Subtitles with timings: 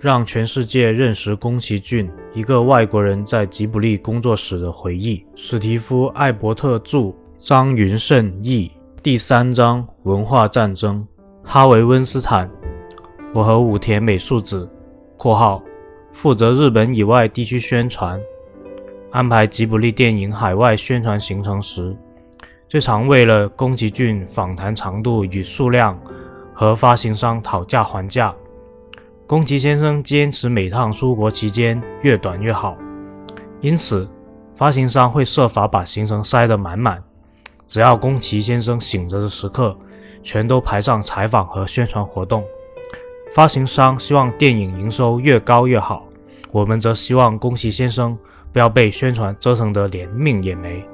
[0.00, 5.22] 让全世界认识宫崎骏，一个外国人在吉卜力工作室的回忆。
[5.34, 8.72] 史蒂夫·艾伯特著，张云胜译。
[9.02, 11.06] 第三章文化战争。
[11.44, 12.50] 哈维·温斯坦，
[13.34, 14.66] 我和武田美树子
[15.18, 15.62] （括号
[16.12, 18.18] 负责日本以外地区宣传）
[19.12, 21.94] 安排吉卜力电影海外宣传行程时，
[22.66, 26.00] 最常为了宫崎骏访谈长度与数量
[26.54, 28.34] 和发行商讨价还价。
[29.30, 32.76] 宫崎先生坚持每趟出国期间越短越好，
[33.60, 34.10] 因此
[34.56, 37.00] 发行商会设法把行程塞得满满。
[37.68, 39.78] 只要宫崎先生醒着的时刻，
[40.20, 42.42] 全都排上采访和宣传活动。
[43.32, 46.02] 发行商希望电影营收越高越好，
[46.50, 48.18] 我们则希望宫崎先生
[48.52, 50.84] 不要被宣传折腾得连命也没，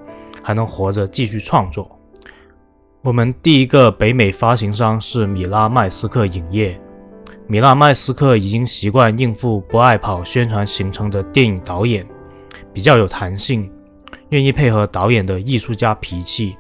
[0.43, 1.91] 还能活着继续创作。
[3.01, 6.79] 我们第一个北美发行商是米拉麦斯克影业。
[7.49, 12.05] 米拉麦斯克已经习惯应付不爱跑宣传行程的电影导演，
[12.73, 13.71] 比较有弹性，
[14.31, 16.57] 愿意配合导演的艺术家脾气。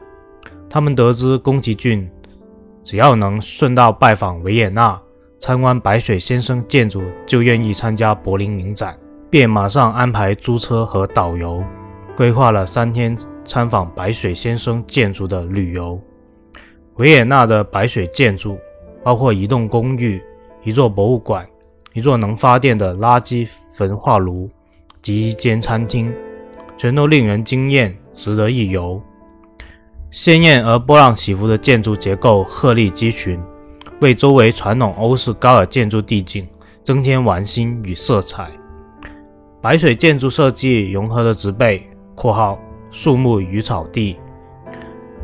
[0.70, 2.08] 他们得知宫崎骏
[2.84, 4.96] 只要能顺道拜访维也纳、
[5.40, 8.96] 参观白水先生建筑，就愿意参加柏林影展，
[9.28, 11.64] 便马上安排租车和导游，
[12.16, 16.00] 规划了三天参访白水先生建筑的旅游。
[16.94, 18.56] 维也纳的白水建筑
[19.02, 20.22] 包括一栋公寓。
[20.66, 21.46] 一座博物馆，
[21.92, 24.50] 一座能发电的垃圾焚化炉
[25.00, 26.12] 及一间餐厅，
[26.76, 29.00] 全都令人惊艳，值得一游。
[30.10, 33.40] 鲜艳而波浪起伏的建筑结构鹤立鸡群，
[34.00, 36.44] 为周围传统欧式高尔建筑地景
[36.82, 38.50] 增添玩心与色彩。
[39.62, 42.58] 白水建筑设计融合了植被（括号
[42.90, 44.16] 树木与草地）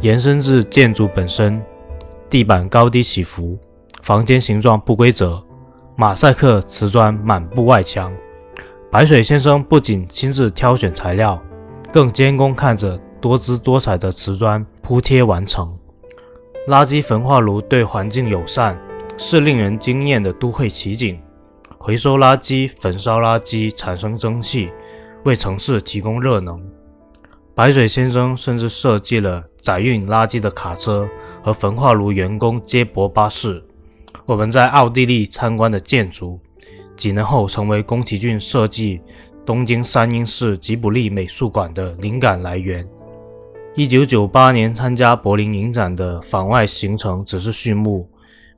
[0.00, 1.60] 延伸至建筑本身，
[2.30, 3.58] 地板高低起伏。
[4.02, 5.40] 房间形状不规则，
[5.94, 8.12] 马赛克瓷砖满布外墙。
[8.90, 11.40] 白水先生不仅亲自挑选材料，
[11.92, 15.72] 更监工看着多姿多彩的瓷砖铺贴完成。
[16.66, 18.76] 垃圾焚化炉对环境友善，
[19.16, 21.20] 是令人惊艳的都会奇景。
[21.78, 24.72] 回收垃圾、焚烧垃圾产生蒸汽，
[25.22, 26.60] 为城市提供热能。
[27.54, 31.08] 白水先生甚至设计了载运垃圾的卡车
[31.40, 33.62] 和焚化炉员工接驳巴士。
[34.24, 36.38] 我们在奥地利参观的建筑，
[36.96, 39.00] 几年后成为宫崎骏设计
[39.44, 42.86] 东京三英市吉卜力美术馆的灵感来源。
[43.74, 48.08] 一九九八年参加柏林影展的访外行程只是序幕。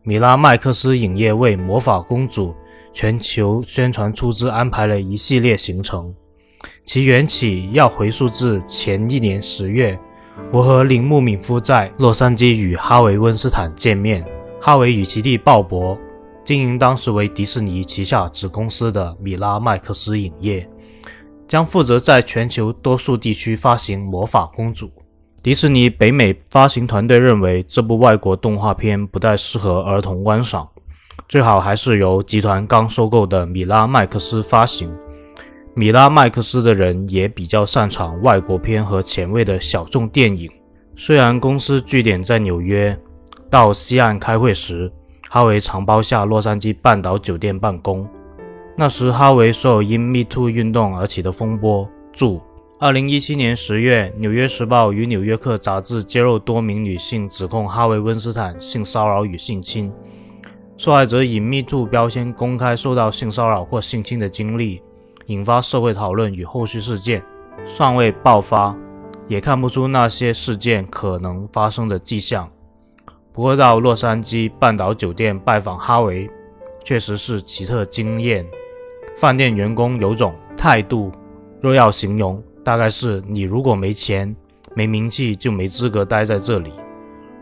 [0.02, 2.48] 米拉麦克斯影业为《魔法公主》
[2.92, 6.14] 全球宣传出资安排了一系列行程，
[6.84, 9.98] 其缘起要回溯至前一年十月，
[10.52, 14.22] 我和铃木敏夫在洛杉矶与哈维·温斯坦见面。
[14.66, 15.94] 哈维与其弟鲍勃
[16.42, 20.66] 经营当时为迪士尼旗下子公司的米拉麦克斯影业，
[21.46, 24.86] 将负责在全球多数地区发行《魔法公主》。
[25.42, 30.66] 迪士尼北美发行团队认为这部外国动画片不太适合儿童观赏，
[31.28, 34.90] 最好还是由集团刚收购的米拉麦克斯发行。
[35.74, 40.50] 米拉麦克斯的人也比较擅长外国片和前卫的小众电影，
[40.96, 42.98] 虽然公司据点在纽约。
[43.50, 44.92] 到西岸开会时，
[45.28, 48.08] 哈维常包下洛杉矶半岛酒店办公。
[48.76, 51.88] 那时，哈维所有因 Me Too 运动而起的风波。
[52.12, 52.40] 注：
[52.80, 59.92] 二零一七年十月，《纽约时报》与《纽约客》杂志揭露多名女性指控哈维·温斯坦性骚扰与性侵，
[60.76, 64.82] 受害者以 Me Too 标签公开受到性骚扰或性侵的经历，
[65.26, 67.22] 引发社会讨论与后续事件
[67.64, 68.76] 尚未爆发，
[69.28, 72.50] 也看不出那些事件可能发生的迹象。
[73.34, 76.30] 不过，到洛杉矶半岛酒店拜访哈维，
[76.84, 78.46] 确实是奇特经验。
[79.16, 81.10] 饭店员工有种态度，
[81.60, 84.34] 若要形容，大概是你如果没钱、
[84.72, 86.72] 没名气，就没资格待在这里。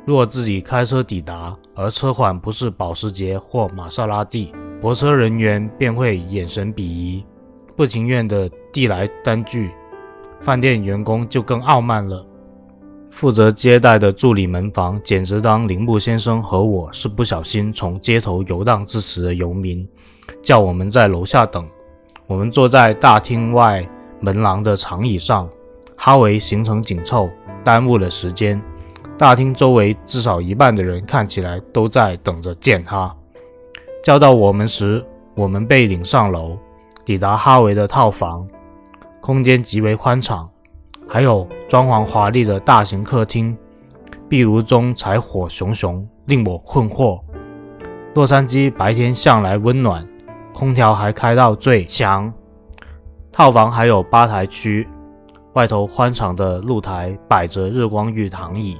[0.06, 4.50] 若自己开车抵达，而车款不是保时捷或玛莎拉蒂，
[4.80, 7.22] 泊车人员便会眼神鄙夷，
[7.76, 9.70] 不情愿地递来单据。
[10.40, 12.26] 饭店员工就更傲慢了。
[13.12, 19.86] 负责接待的助理门房简直当铃木先生和我是不小心从街头游荡至此的游民，
[20.42, 21.68] 叫我们在楼下等。
[22.26, 23.86] 我们坐在大厅外
[24.18, 25.46] 门廊的长椅上，
[25.94, 27.28] 哈维行程紧凑，
[27.62, 28.60] 耽误了时间。
[29.18, 33.14] 大厅周围至少一半的人看起来都在等着见他。
[34.02, 35.04] 叫到我们时，
[35.34, 36.56] 我们被领上楼，
[37.04, 38.48] 抵达哈维的套房，
[39.20, 40.48] 空间极为宽敞。
[41.06, 43.56] 还有装潢华丽的大型客厅，
[44.28, 47.18] 壁炉中柴火熊熊，令我困惑。
[48.12, 50.06] 洛杉矶白天向来温暖，
[50.52, 52.30] 空调还开到最强。
[53.32, 54.86] 套房还有吧台区，
[55.54, 58.76] 外头宽敞的露台摆着日光浴躺椅。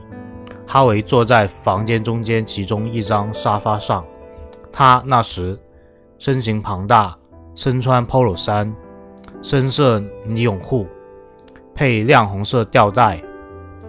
[0.67, 4.05] 哈维坐在房间中间其中一张沙发上，
[4.71, 5.59] 他那时
[6.19, 7.17] 身形庞大，
[7.55, 8.71] 身穿 Polo 衫，
[9.41, 10.87] 深色呢绒裤，
[11.75, 13.23] 配亮红色吊带。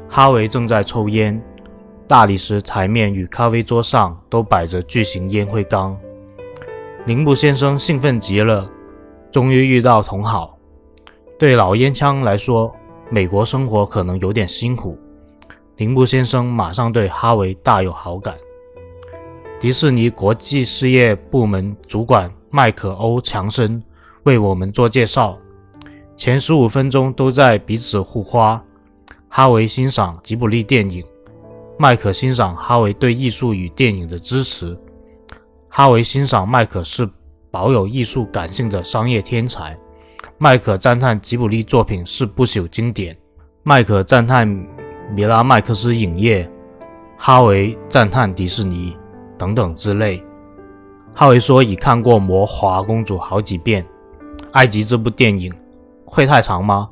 [0.10, 1.42] 哈维正在抽烟，
[2.08, 5.98] 大理石台面与咖啡桌上都摆着巨型烟灰缸。
[7.06, 8.70] 铃木先生兴奋极了，
[9.32, 10.58] 终于遇到同好。
[11.40, 12.74] 对老烟枪来说，
[13.10, 14.98] 美国生活可能有点辛苦。
[15.78, 18.36] 铃木先生马上对哈维大有好感。
[19.60, 23.82] 迪士尼国际事业部门主管迈克·欧·强森
[24.24, 25.38] 为我们做介绍，
[26.24, 28.64] 前十五分钟都在彼此互夸。
[29.28, 31.04] 哈维欣赏吉卜力电影，
[31.78, 34.80] 迈克欣赏哈维对艺术与电影的支持。
[35.68, 37.06] 哈维欣赏迈克是
[37.52, 39.78] 保有艺术感性的商业天才。
[40.38, 43.14] 迈克赞叹吉卜力作品是不朽经典。
[43.64, 44.48] 迈克赞叹
[45.14, 46.50] 米拉麦克斯影业。
[47.18, 48.96] 哈维赞叹迪士尼
[49.38, 50.24] 等等之类。
[51.14, 53.86] 哈维说已看过《魔华公主》好几遍。
[54.54, 55.54] 埃及这部电影
[56.06, 56.90] 会太长吗？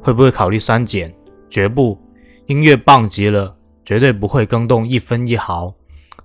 [0.00, 1.14] 会不会考虑删减？
[1.48, 1.98] 绝不，
[2.46, 5.74] 音乐棒极了，绝对不会更动一分一毫，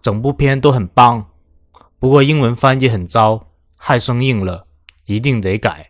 [0.02, 1.26] 整部片都很棒。
[2.00, 3.40] 不过英文翻译很糟，
[3.78, 4.66] 太生硬了，
[5.06, 5.88] 一定得改，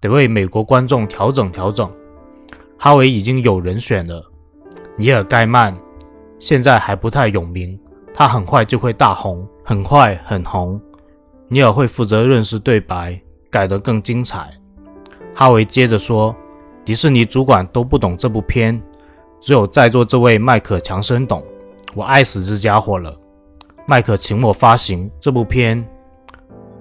[0.00, 1.90] 得为美国观众调整调整。
[2.78, 4.24] 哈维已经有人选了，
[4.96, 5.76] 尼尔盖曼，
[6.38, 7.78] 现在还不太有名，
[8.12, 10.80] 他很快就会大红，很快很红。
[11.48, 13.20] 尼尔会负责认识对白，
[13.50, 14.52] 改得更精彩。
[15.34, 16.34] 哈维接着说。
[16.84, 18.78] 迪士尼主管都不懂这部片，
[19.40, 21.42] 只有在座这位迈克·强森懂。
[21.94, 23.18] 我爱死这家伙了。
[23.86, 25.82] 迈克请我发行这部片，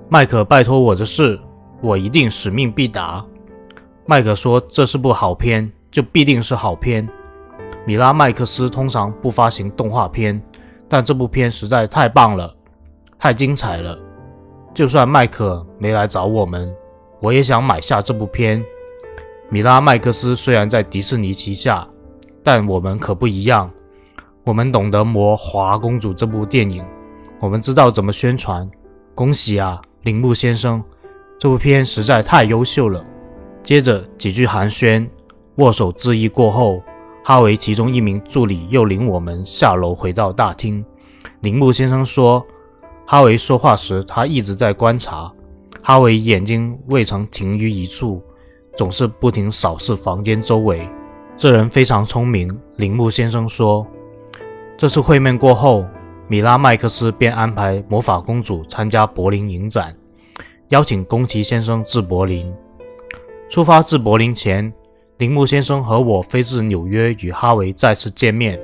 [0.09, 1.39] 迈克拜托我的事，
[1.81, 3.25] 我一定使命必达。
[4.05, 7.07] 迈克说这是部好片，就必定是好片。
[7.85, 10.41] 米拉麦克斯通常不发行动画片，
[10.89, 12.53] 但这部片实在太棒了，
[13.17, 13.97] 太精彩了。
[14.73, 16.69] 就算迈克没来找我们，
[17.23, 18.61] 我也想买下这部片。
[19.49, 21.87] 米拉麦克斯虽然在迪士尼旗下，
[22.43, 23.71] 但我们可不一样。
[24.43, 26.83] 我们懂得《魔华公主》这部电影，
[27.39, 28.69] 我们知道怎么宣传。
[29.15, 30.83] 恭喜啊，铃木先生，
[31.39, 33.01] 这部片实在太优秀了。
[33.63, 35.07] 接着几句寒暄、
[35.55, 36.83] 握手致意过后，
[37.23, 40.83] 哈维其中一名助理又领我们下楼回到大厅。
[41.39, 42.45] 铃木先生说，
[43.05, 45.31] 哈维说话时他一直在观察。
[45.83, 48.23] 哈维眼睛未曾停于一处。
[48.75, 50.89] 总是不停扫视房间周围，
[51.37, 52.49] 这人非常聪明。
[52.77, 53.85] 铃木先生说
[54.75, 55.85] ：“这次会面过后，
[56.27, 59.95] 米拉麦克斯便安排魔法公主参加柏林影展，
[60.69, 62.51] 邀请宫崎先生至柏林。
[63.47, 64.73] 出发至柏林前，
[65.17, 68.59] 铃木先生和我飞至纽约与哈维再次见面，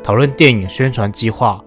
[0.00, 1.60] 讨论电影宣传计划。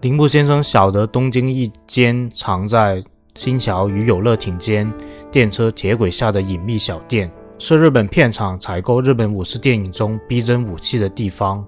[0.00, 3.04] 铃木先生晓得东京一间藏在……”
[3.38, 4.92] 新桥与有乐町间
[5.30, 11.64] 电车铁轨下的隐秘小店，是日本片场采购日本武士电影中逼真武器的地方。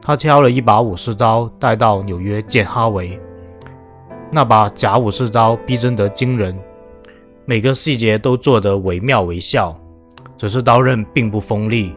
[0.00, 3.20] 他挑了一把武士刀带到纽约见哈维。
[4.30, 6.56] 那把假武士刀逼真得惊人，
[7.44, 9.76] 每个细节都做得惟妙惟肖。
[10.38, 11.96] 只是刀刃并不锋利，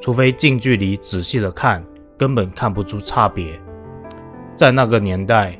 [0.00, 1.84] 除非近距离仔细的看，
[2.18, 3.60] 根本看不出差别。
[4.56, 5.56] 在那个年代。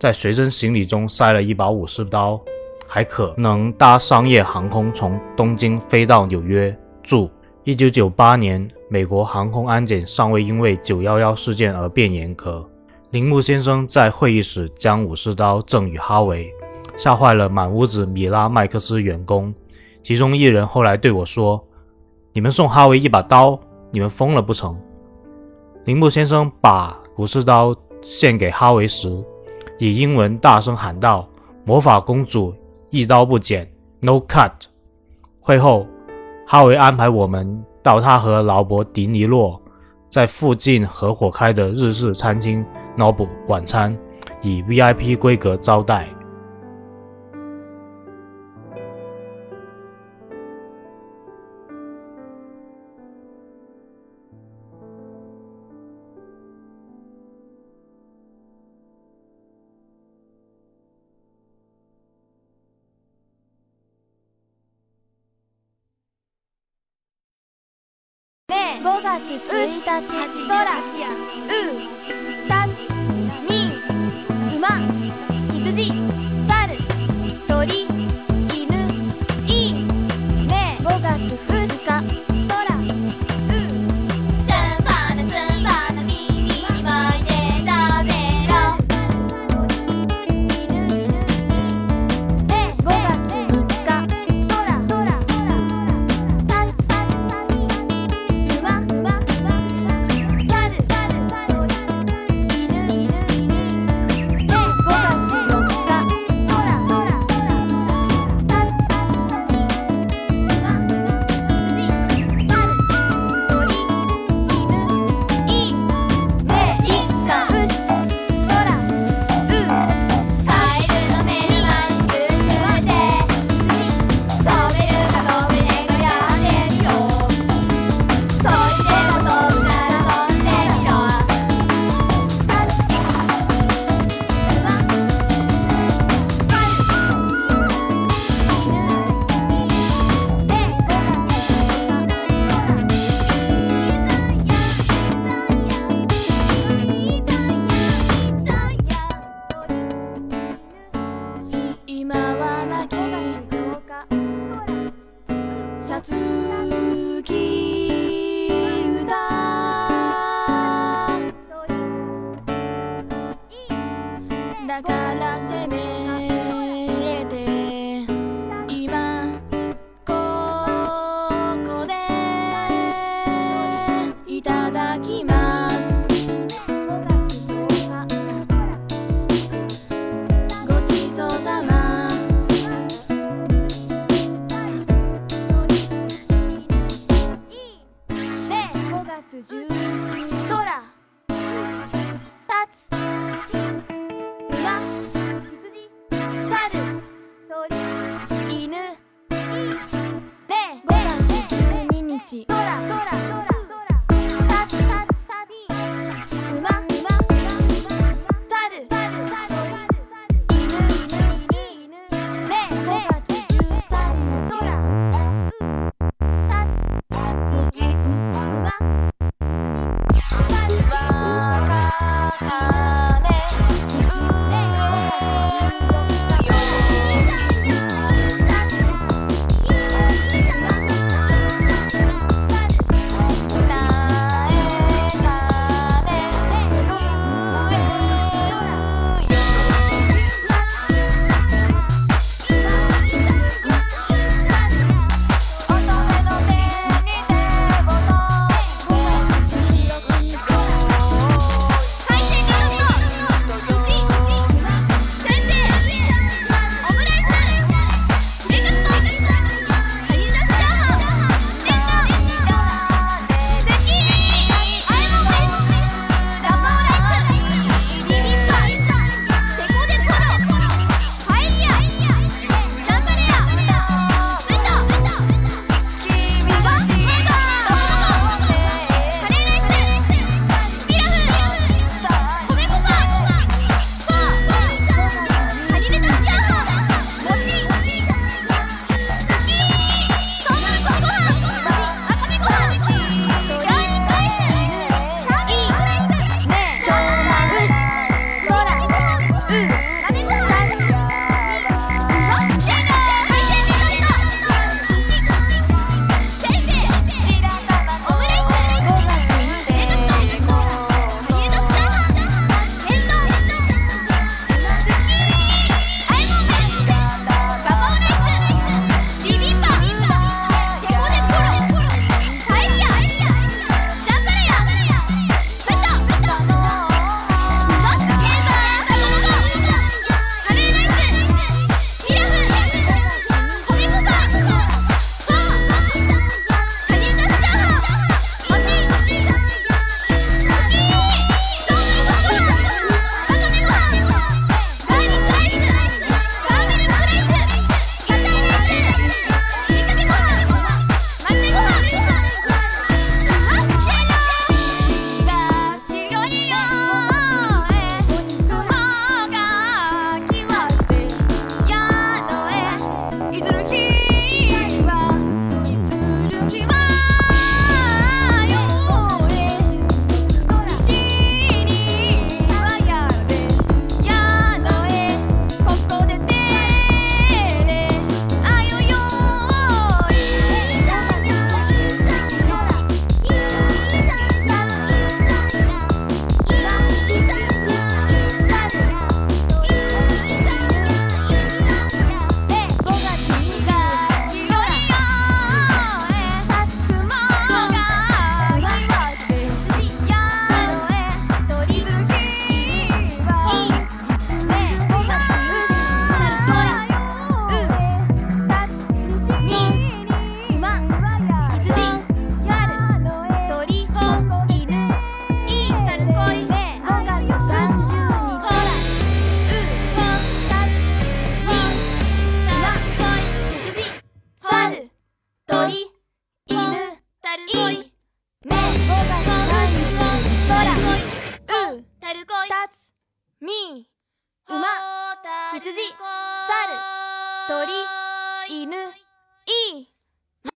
[0.00, 2.40] 在随身行李中塞了一把武士刀，
[2.88, 6.74] 还可能搭商业航空从东京飞到纽约。
[7.02, 7.28] 注：
[7.64, 12.66] 一九九八年，美国航空安检尚未因为九幺幺事件而变严格。
[13.10, 16.50] 铃木先生在会议室将武士刀赠予哈维，
[16.96, 19.54] 吓坏了满屋子米拉麦克斯员工。
[20.02, 21.62] 其中一人后来对我说
[22.32, 24.80] ：“你们送哈维一把刀，你们疯了不成？”
[25.84, 29.22] 铃木先生把武士刀献给哈维时。
[29.80, 31.26] 以英文大声喊道
[31.64, 32.54] ：“魔法公主
[32.90, 33.66] 一刀不剪
[34.00, 34.52] ，No cut。”
[35.40, 35.86] 会后，
[36.46, 39.58] 哈维安排我们到他和劳勃·迪尼洛
[40.10, 42.62] 在附近合伙开的日式餐厅
[42.94, 43.96] Nobu 晚餐，
[44.42, 46.06] 以 VIP 规格招待。